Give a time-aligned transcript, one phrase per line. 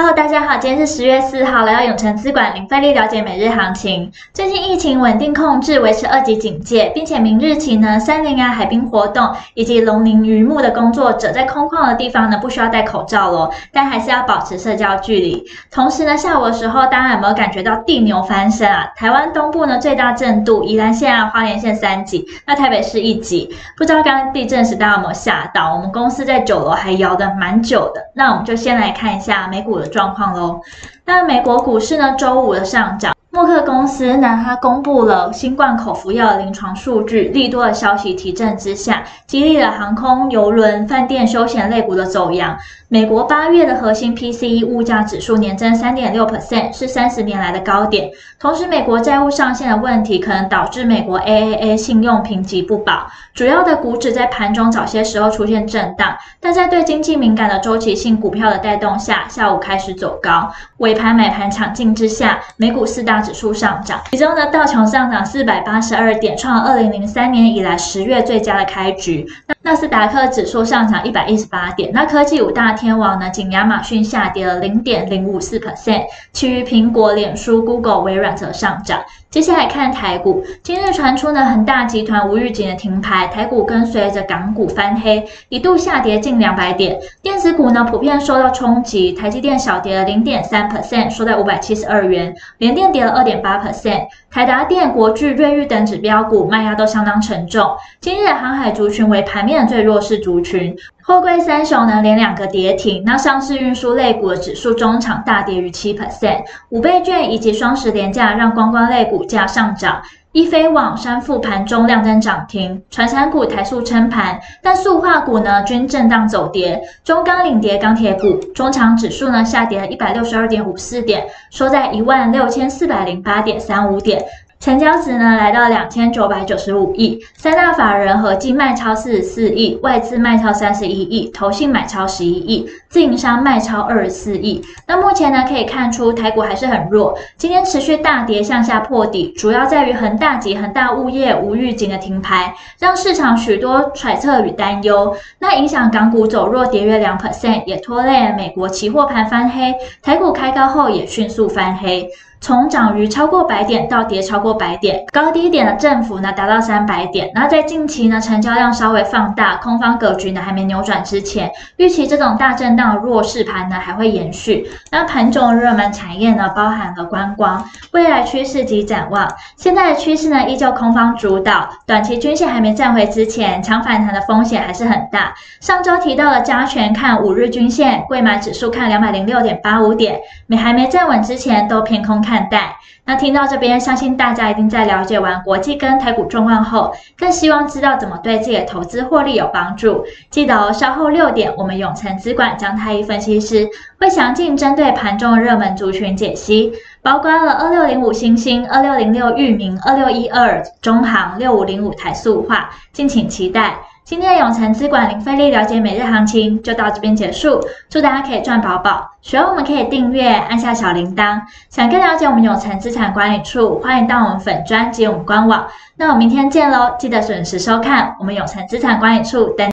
[0.00, 4.12] Hello，大家好，今天是十月四号，来到永诚资管零费力了解每日行情。
[4.32, 15.44] 最近疫情稳定控制，维持二级警戒，并且明日起呢，森林啊、海滨活动以及农林渔牧的工作者，在空旷的地方呢，不需要戴口罩咯，但还是要保持社交距离。
[15.72, 18.92] 同时呢，下午的时候，大家有没有感觉到地牛翻身啊？
[18.94, 23.52] 台湾东部呢，最大震度宜兰县啊、花莲县三级，那台北市一级。
[23.76, 25.74] 不知道刚刚地震时大家有没有吓到？
[25.74, 28.00] 我们公司在九楼还摇得蛮久的。
[28.14, 30.60] 那我们就先来看一下美股的状况喽。
[31.04, 33.17] 那美国股市呢，周五的上涨。
[33.30, 42.56] 默克公司呢，它公布了新冠口服药临床数据，利多的消息提振之下，激励了航空、邮轮、饭店、休闲类股的走扬。
[42.88, 48.10] 美国八月的核心 PCE 物价指数年增三点六 percent，是三十年来的高点。
[48.40, 53.06] 同时，美国债务上限的问题可能导致美国 AAA 信用评级不保。
[53.34, 60.50] 主要的股指在盘中早些时候出现震荡，但在对经济敏感的周期性股票的带动下，下午开始走高。
[60.78, 69.26] 尾盘买盘抢进之下，美股四大指数上涨，其中呢，道琼上涨四百八十二点，创二零零三年以来十月最佳的开局。
[69.68, 78.98] 纳斯达克指数上涨一百一十八点，那科技五大天王呢，仅亚马逊下跌了零点零五四 percent，其余苹果、脸书、Google、微软则上涨。
[79.30, 86.98] 接下来看台股，今日传出呢，恒大集团无预警的停牌，台股跟随着港股翻黑，一度下跌近两百点。
[87.20, 97.76] 电子股呢，普遍受到冲击，台积电小跌了零点三 percent，收在五百七十二元，联电跌了二点八 percent，台达电、国巨、瑞昱等指标股卖压都相当沉重。
[98.00, 100.76] 今日航海族群为盘面最弱势族群。
[101.02, 124.22] 货柜三雄呢，连两个跌停，那上市运输类股的指数中场大跌逾七 percent，五倍券以及双十连价让观光类股价上涨，一飞网、珊富盘中亮灯涨停，传产股台塑撑盘，但塑化股呢均震荡走跌，中钢领跌钢铁股，中场指数呢下跌了一百六十二点五四点，收在一万六千四百零八点三五点。
[124.60, 134.60] 成交值呢来到两千九百九十五亿，三大法人合计卖超四十四亿，外资卖超三十一亿，投信买超十一亿，自营商卖超二十四亿。
[134.88, 145.16] 那目前呢可以看出台股还是很弱，今天持续大跌向下破底，主要在于恒大及恒大物业无预警的停牌，让市场许多揣测与担忧。
[145.38, 152.10] 那影响港股走弱，跌约两 percent，也拖累了美国期货盘翻黑，台股开高后也迅速翻黑。
[152.40, 157.30] 从涨逾超过百点到跌超过百点，高低点的振幅呢达到三百点。
[157.34, 164.70] 那在近期呢成交量稍微放大，空方格局呢还没扭转之前，预期这种大震荡的弱势盘呢还会延续。
[164.92, 169.28] 那盘中热门产业呢包含了观光，未来趋势及展望。
[169.56, 175.34] 现在的趋势呢依旧空方主导，短期均线还没站回之前，强反弹的风险还是很大。
[175.60, 182.22] 上周提到了加权看五日均线，柜买指数看两百零六点八五点，没还没站稳之前都偏空。
[182.28, 182.76] 看待。
[183.06, 190.04] 那听到这边，相信大家一定在了解完国际跟台股状况后，更希望知道怎么对自己的投资获利有帮助。
[190.30, 193.66] 记得哦，稍后六点，我们永诚资管姜太一分析师
[193.98, 203.78] 会详尽针对盘中的热门族群解析，包括了二六零五星星、二六零六域名、二六一二中行、六五零五台塑化，敬请期待。
[204.08, 207.60] 今天的永诚资管零费力了解每日行情就到这边结束，
[207.90, 209.06] 祝大家可以赚饱饱。
[209.20, 211.38] 喜欢我们可以订阅，按下小铃铛。
[211.68, 215.66] 想更了解我们永诚资产管理处，欢迎到我们粉专及我们官网。
[215.98, 219.68] 那我们明天见喽，记得准时收看我们永诚资产管理处等。